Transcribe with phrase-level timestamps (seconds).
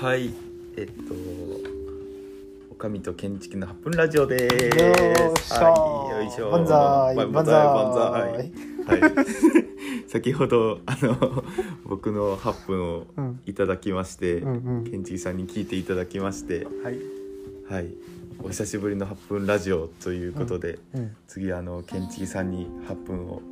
[0.00, 0.30] はい。
[0.76, 1.14] えっと
[2.68, 5.54] おかみと建築の8分ラジオです。
[5.54, 6.24] はい。
[6.24, 6.50] よいしょ。
[6.50, 7.14] 万歳。
[7.14, 7.54] 万万歳。
[7.54, 7.92] 歳万
[8.86, 9.00] 歳。
[9.00, 10.08] はい。
[10.10, 11.44] 先ほどあの
[11.84, 13.40] 僕の8分をうん。
[13.46, 14.84] いただきまして、うんうん。
[14.84, 16.98] 建築さんに聞いていただきましてはい。
[17.70, 17.94] はい。
[18.42, 21.16] お久しぶりの8分ラジオということで、うん。
[21.28, 23.42] 次あの建築さんに8分を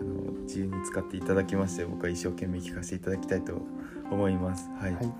[0.00, 3.60] あの自由に使っていただきまして僕は一生懸命聞かせていただきたいと
[4.14, 4.70] 思います。
[4.80, 5.12] はい、はい。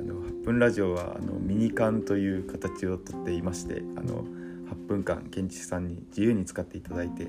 [0.00, 4.24] あの8分ラジオはあのミニ缶という形をとっていましてあの
[4.70, 7.28] 8分間建築さんに自由に使っていただいて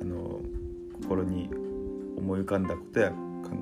[0.00, 0.40] あの
[1.02, 1.50] 心に
[2.16, 3.16] 思い浮かんだことや考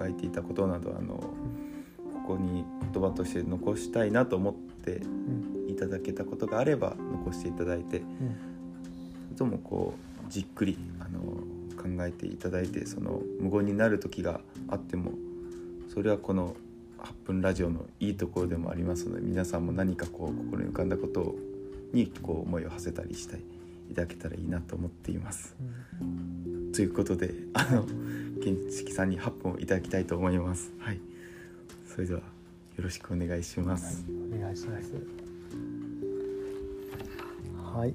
[0.04, 5.60] えていたことなどあのここに言葉として残したいなと思ってうん。
[5.70, 8.36] いただけたことがあれば残していただいてうん。
[9.26, 11.20] それともこうじっくりあの
[11.80, 15.12] 考えていただいてその無言になる時があっても
[15.92, 16.54] それはこの
[17.04, 21.34] 8分ラジオのいいところでもありますので皆さんも何かこう心に浮かんだこと
[21.92, 23.36] にこう思いを馳せたりして
[23.90, 25.54] いただけたらいいなと思っています。
[26.74, 27.84] ということであの
[28.42, 30.72] 建築さんに8分をいただきたいと思います。
[30.78, 31.00] はい、
[31.86, 32.24] それではよ
[32.78, 34.04] ろしくお願いします。
[34.32, 34.92] お願いします
[37.74, 37.94] はい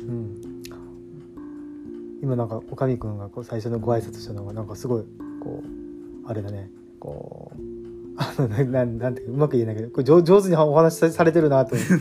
[0.00, 0.62] うん
[2.22, 5.04] 今なんかおかみくんがこう最初のご挨拶したのがなんかすごい
[5.44, 7.58] こうあれだねこう
[8.16, 11.94] あのななんなんていうまく言えないけどこれ上上手にお話しさされてるなと思って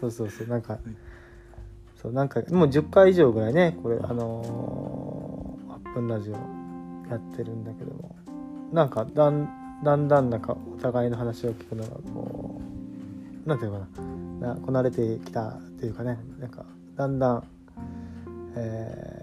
[0.00, 0.78] そうそうそうなんか
[2.00, 6.38] そうなんかもう10回以上ぐらいねこれあのー、8分ラジオや
[7.16, 8.14] ってるんだけども。
[8.72, 9.48] なんかだん
[9.82, 12.60] だんだんなんかお互いの話を聞くのがこ
[13.46, 13.86] うなんていうのか
[14.40, 16.64] ななこなれてきたっていうかねなんか
[16.96, 17.44] だんだん
[18.56, 19.17] えー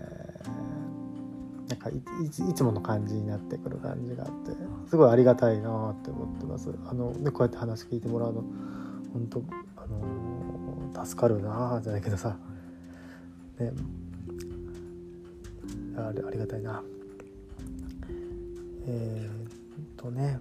[1.67, 4.51] なんかいいつもの感じになってくる感じがあって
[4.87, 6.69] すごいありがたいなって思ってます。
[6.87, 8.43] あのねこうやって話聞いてもらうの
[9.13, 9.43] 本当
[9.77, 10.35] あのー
[11.03, 12.37] 助かるなじゃないけどさ。
[13.59, 13.71] ね。
[15.97, 16.81] あありがたいな。
[18.87, 20.39] えー、っとね。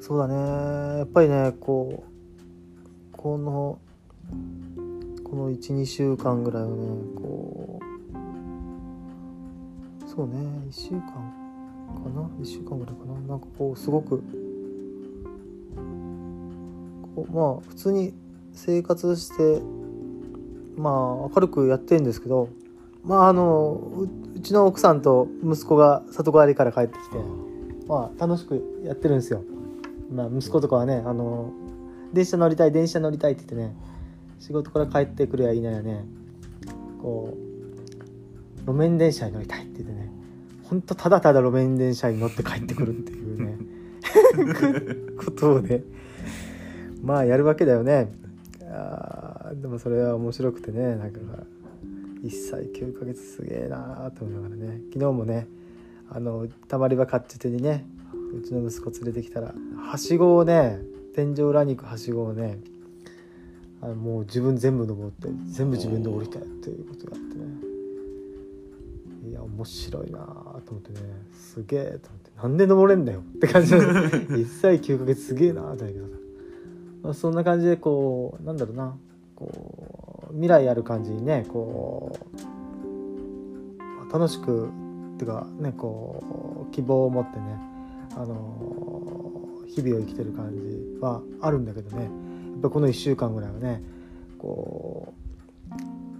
[0.00, 0.98] そうだね。
[0.98, 3.78] やっぱりねこうこの
[5.32, 6.74] この12週間ぐらいはね
[7.16, 7.80] こ
[10.04, 10.34] うそうね
[10.68, 11.08] 1週間か
[12.14, 13.14] な？1週間ぐらいかな？
[13.28, 14.22] なんかこうすごく
[17.16, 18.12] こうまあ普通に
[18.52, 19.62] 生活して
[20.76, 20.92] まあ
[21.34, 22.50] 明るくやってるんですけど
[23.02, 24.04] まああのう
[24.36, 27.16] うちの奥さんと息子が里帰りから帰ってきて
[27.88, 29.42] まあ楽しくやってるんですよ。
[30.12, 31.52] まあ息子とかはねあの
[32.12, 33.74] 電車乗りたい電車乗りたいって言ってね
[34.42, 36.04] 仕事から帰ってくるやいなやね。
[37.00, 40.10] こう路面電車に乗りたいって言ってね。
[40.64, 43.56] ほんとただただ路面電車に乗って帰ってくるっていうね。
[45.24, 45.84] ことをね。
[47.04, 48.12] まあやるわけだよね。
[48.68, 50.96] あーでもそれは面白くてね。
[50.96, 51.20] なんか
[52.24, 54.80] 1歳9ヶ月すげえなーと思いながらね。
[54.92, 55.46] 昨日もね
[56.10, 57.86] あのたまり場買って手にね
[58.36, 60.80] うちの息子連れてきたらはしごをね
[61.14, 62.58] 天井裏に行くはしごをね
[63.82, 67.44] あのもう自分全部登って全部自分で降りたっていうことがあってね。
[69.28, 70.22] いや面白いなー
[70.62, 71.00] と思ってね。
[71.32, 72.30] すげえと思って。
[72.42, 76.12] なんで登れんだよって感じ1歳9ヶ月すげえなーじゃないけどさ、
[77.02, 78.96] まあ、そんな感じでこうなんだろうな。
[79.34, 82.16] こう未来ある感じにねこ
[84.08, 84.68] う楽しく
[85.14, 87.58] っていうかねこう希望を持ってね
[88.14, 92.10] あの日々を生きてる感じはあるんだけどね
[92.70, 93.82] この1週間ぐらいはね
[94.38, 95.14] こ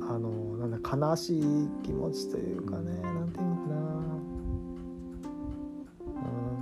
[0.00, 1.42] うあのなんだ悲しい
[1.82, 3.76] 気持ちというかねなんていうのかな、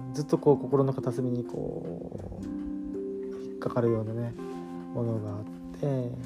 [0.08, 2.44] うん、ずっとこう心の片隅にこう
[3.44, 4.34] 引っかかるようなね
[4.94, 5.50] ものがあって
[5.82, 6.16] え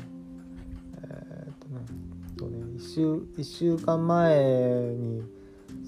[1.48, 1.80] ーっとね
[2.36, 5.22] とね1週 ,1 週間前に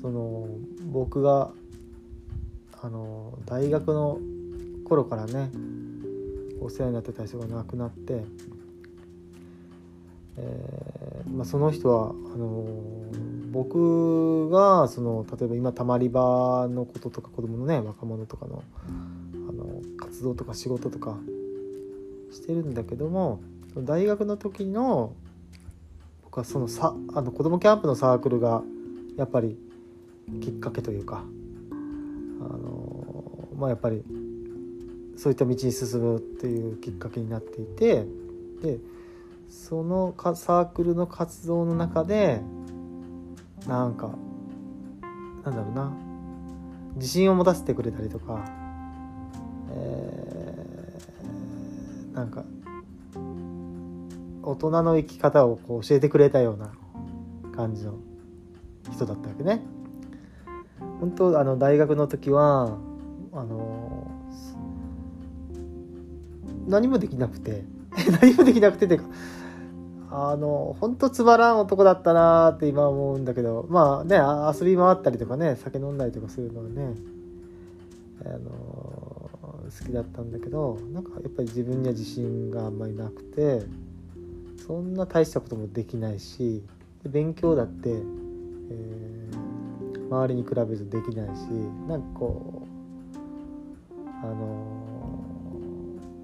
[0.01, 0.49] その
[0.87, 1.51] 僕が
[2.83, 4.19] あの大学の
[4.85, 5.51] 頃からね
[6.61, 8.25] お世話になってた人が亡くなって、
[10.39, 12.67] えーまあ、その人はあの
[13.53, 18.63] 僕がその例えば今たまり場のこととか子供のね若者とかの
[19.49, 21.17] あの活動とか仕事とか
[22.31, 23.41] してるんだけども
[23.77, 25.15] 大学の時の
[26.25, 28.63] 僕はそのさあの子供キャンプのサークルが
[29.17, 29.59] やっぱり
[30.43, 31.25] きっかけというか
[32.41, 34.03] あのまあやっぱり
[35.17, 38.05] そういった道に進むっていうきっかけになっていて
[38.63, 38.79] で
[39.49, 42.41] そのかサークルの活動の中で
[43.67, 44.15] なんか
[45.45, 45.93] なんだろうな
[46.97, 48.45] 自信を持たせてくれたりとか、
[49.71, 50.47] えー
[52.17, 52.45] なんか
[54.43, 56.73] 大人の生き方をこう教えてくれたような
[57.55, 57.99] 感じの
[58.91, 59.61] 人だったわけね。
[61.01, 62.79] 本当あの大学の時は
[63.35, 64.11] あの
[66.67, 67.65] 何もできなくて。
[68.21, 69.07] 何もできなくてっていうか
[70.11, 76.95] あの本当つまらん男だったなーって今思うんだけどまあね遊び回ったりとかね酒飲んだりとかするのはね
[78.23, 79.31] あの好
[79.87, 83.63] きだったんだけどなんかやっぱり自分には自信があんまりなくて
[84.67, 86.63] そんな大したこともできないし
[87.03, 89.17] 勉強だって、えー
[90.09, 91.41] 周りに比べずできないし
[91.89, 94.56] なんかこうあの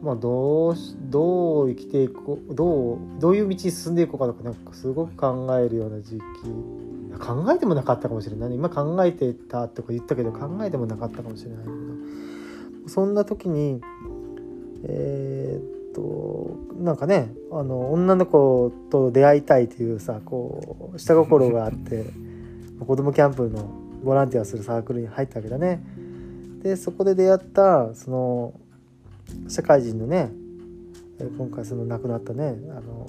[0.03, 6.23] まあどうしどう生きていこうどうどういう道に進んでいこうかとかなんかすごく考えるような時期。
[7.19, 8.51] 考えてもなかったかもしれない。
[8.51, 12.89] ね今考えてたとか言ったけど考えてもなかったかもしれないけど。
[12.89, 13.81] そんな時に
[14.85, 22.07] えーっとなんかねあの女の子と出会いたいというさこう下心があって
[22.85, 23.71] 子供キャンプの
[24.03, 25.85] ボランティアをするサークルに入ったわけだね。
[26.63, 28.55] でそこで出会ったその
[29.49, 30.31] 社会人のね
[31.39, 33.07] 今回その亡くなったねあの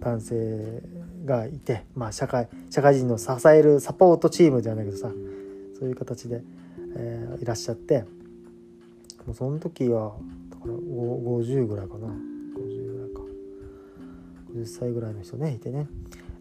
[0.00, 0.82] 男性
[1.24, 5.10] がいて、まあ、社会社会人の支えるサポートチームじゃないけどさ
[5.78, 6.42] そういう形で、
[6.96, 8.04] えーいらっしゃって
[9.26, 10.14] もうその時は
[10.50, 12.08] だから50ぐらいかな。
[12.08, 13.20] 50ぐらいか。
[14.54, 15.88] 50歳ぐらいの人ねいてね。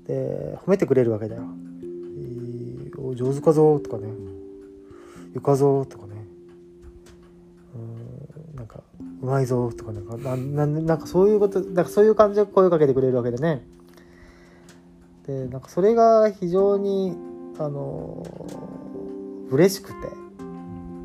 [0.06, 1.44] で褒めてくれるわけだよ
[3.16, 4.10] 「上手かぞ」とかね
[5.34, 6.12] 「ゆかぞ」とかね。
[8.74, 8.84] か
[9.22, 13.66] 「うまいぞ」とかなんかなななんかそういうことなんかそういう感じで声をかけてくれるわけでね。
[15.28, 17.16] でなんかそれが非常に
[17.58, 18.25] あの
[19.50, 19.96] 嬉しくて。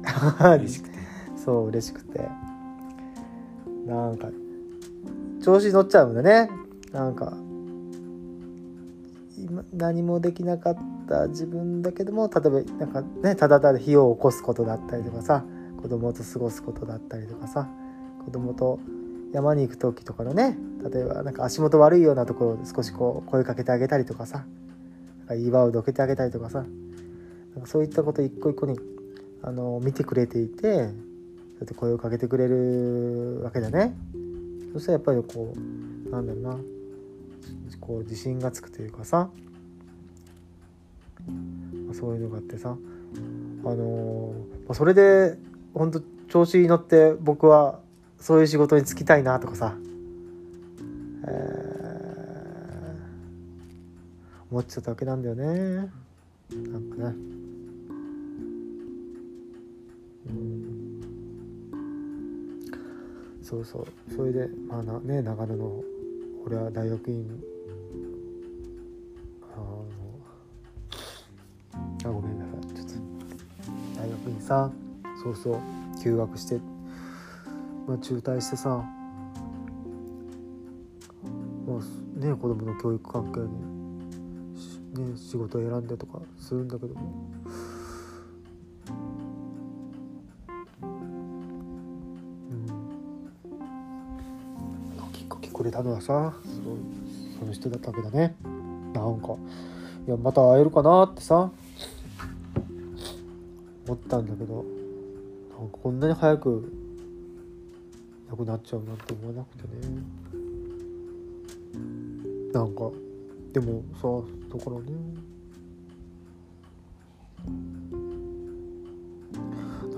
[0.58, 0.98] 嬉しくて。
[1.36, 2.28] そう嬉しくて。
[3.86, 4.28] なんか
[5.40, 6.50] 調子に乗っちゃうんだね。
[6.92, 7.36] なんか
[9.38, 10.76] 今何もできなかっ
[11.08, 15.44] た自分だけども例えばなんかねただただ火を起こすことだったりとかさ
[15.80, 17.68] 子供と過ごすことだったりとかさ
[18.24, 18.78] 子供と
[19.32, 20.56] 山に行く時とかのね
[20.92, 24.44] 例えばなんか足元悪いようなところで少しこう声かけてあげたりとかさ
[25.18, 26.64] なんか岩をどけてあげたりとかさ
[27.54, 28.78] なんかそういったこと一個一個に
[29.42, 30.90] あの見てくれていてそうや
[31.64, 33.96] って声をかけてくれるわけだね。
[34.72, 35.54] そしたらやっぱりこ
[36.06, 36.58] うなんだろうな
[37.80, 39.30] こう自信がつくというかさ
[41.92, 42.76] そういうのがあってさ
[43.64, 44.34] あの
[44.66, 45.36] まあそれで
[45.78, 47.80] 本当調子に乗って僕は
[48.18, 49.76] そういう仕事に就きたいなとかさ、
[51.26, 51.68] えー
[54.50, 55.44] 思っちゃったわけなんだよね。
[55.44, 57.14] なんかね。
[63.42, 63.86] そうそう。
[64.14, 65.82] それでまあなね長野の
[66.46, 67.28] 俺は大学院。
[69.54, 69.84] あの
[72.04, 72.74] あごめんなさい。
[72.74, 72.94] ちょっと
[74.00, 74.70] 大学院さ。
[75.22, 75.60] そうそう
[76.02, 76.60] 休学して、
[77.86, 78.84] まあ、中退してさ。
[81.66, 81.78] まあ
[82.24, 87.00] ね子供の教育関係にね仕事を選んでとかするんだけども。
[90.82, 90.86] う
[92.54, 92.66] ん。
[95.12, 96.32] きっかけくれたのはさ
[97.38, 98.34] その人だったわけだね。
[98.94, 99.36] なんか
[100.06, 101.50] いやまた会えるかなってさ
[103.86, 104.77] 思ったんだけど。
[105.58, 106.72] なんかこんなに早く
[108.30, 109.70] 亡くなっちゃうなんて思わなくてね。
[112.52, 112.90] なんか
[113.52, 114.06] でもさ
[114.56, 114.92] だからね。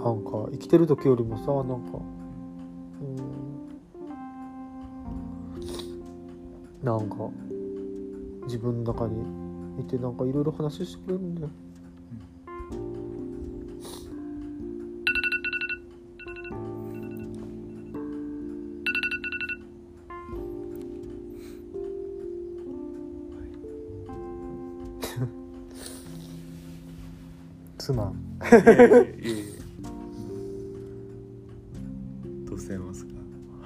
[0.03, 1.99] なんか生きてる時よりもさなんか
[3.03, 3.05] う
[6.83, 6.87] ん。
[6.87, 7.17] なんか
[8.45, 9.23] 自分の中に
[9.79, 11.51] いてなんかいろいろ話してくれるんだよ。
[27.81, 29.05] すまんいやいや
[32.49, 33.13] どうされますか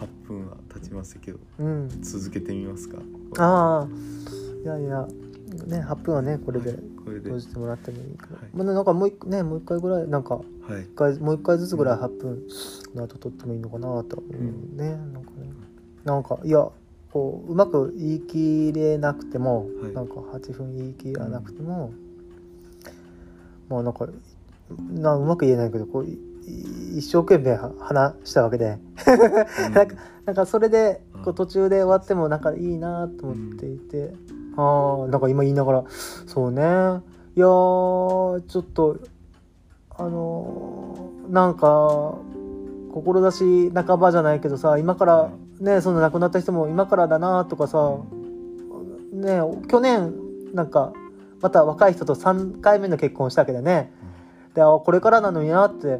[0.00, 1.38] ？8分は経ちましたけど。
[1.58, 1.88] うん。
[2.02, 2.98] 続けてみますか？
[3.38, 3.88] ああ。
[4.62, 5.06] いやいや。
[5.66, 6.72] ね8分はねこれで
[7.04, 7.22] これで。
[7.22, 8.48] 閉じてもらってもいいから、はい。
[8.52, 10.42] まあなんかもう一ねもう一回ぐらいなんかは
[10.78, 10.82] い。
[10.82, 12.42] 一回もう一回ずつぐらい8分
[12.94, 14.32] の後撮ってもいいのかなと思う
[14.76, 15.52] ね、なんかね。
[16.04, 16.68] なんかいや
[17.12, 19.92] こううまく言い切れなくても、はい。
[19.92, 21.88] なんか8分言い切らなくても、まあ
[23.74, 24.06] まあなんか
[24.90, 26.18] なうまく言えないけどこうい
[26.98, 28.78] 一生懸命話したわけで。
[29.74, 34.14] なんかなんかそれでこう途中で終わってもなんかいいなと思っていて、
[34.56, 35.84] ああなんか今言いながら
[36.26, 36.62] そうね。
[36.62, 38.96] いやーちょっと
[39.96, 42.14] あのーなんか
[42.92, 47.96] 志半ばじゃないけどさ今からねその亡くなった人も今からだなとかさ
[49.12, 50.14] ね去年
[50.52, 50.92] なんか
[51.44, 53.92] また若い人と3回目の結婚したわけだね。
[54.54, 55.98] であこれからなのになって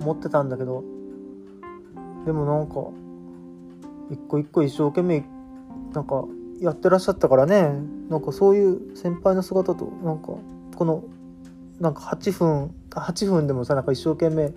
[0.00, 0.82] 思ってたんだけど。
[2.24, 2.74] でもなんか
[4.10, 5.24] 一個一個一生懸命
[5.92, 6.24] なんか
[6.62, 7.74] やってらっしゃったからね。
[8.08, 10.28] なんかそういう先輩の姿となんか
[10.76, 11.04] この
[11.78, 14.50] なんか8分8分でもさなんか一生懸命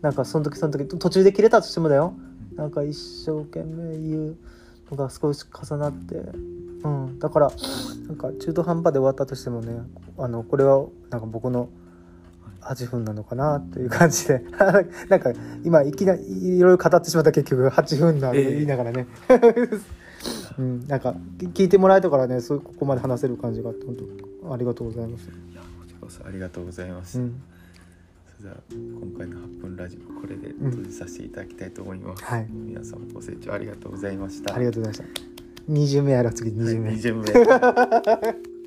[0.00, 2.14] なんかその時その時途中で切れたとしてもだよ。
[2.54, 4.36] なんか一生懸命言う
[4.92, 6.14] のが少し重なって、
[6.84, 7.50] うん、だから
[8.08, 9.80] なんか中途半端で終わったとしてもね
[10.16, 11.68] あのこれはなんか僕の
[12.62, 14.42] 8分なのかなっていう感じで。
[15.08, 15.32] なんか
[15.64, 18.54] 今いきなりいろいろ語ってしまった結局8分なのええ。
[18.54, 19.06] 言いながらね、
[20.58, 23.96] うん、なんか聞いてもらえたからねそうここまで話せる感じがあって本
[24.42, 25.28] 当ありがとうございます。
[25.28, 25.62] いや
[26.00, 27.34] こそありがとうございます、うん、
[28.38, 32.48] それでは今回の8分ラジオこれで閉じさせていただきたいと思います、はい。
[32.50, 34.54] 皆さんご清聴ありがとうございました。
[34.54, 35.37] ありがとうございました。
[35.68, 36.88] 20名やろ次20名。
[36.90, 38.57] はい、20名